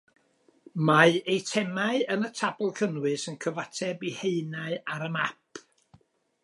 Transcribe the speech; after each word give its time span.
Mae 0.89 1.19
eitemau 1.33 2.01
yn 2.15 2.25
y 2.29 2.31
tabl 2.41 2.73
cynnwys 2.81 3.27
yn 3.33 3.39
cyfateb 3.47 4.05
i 4.09 4.13
haenau 4.23 4.81
ar 4.97 5.07
y 5.11 5.13
map. 5.19 5.63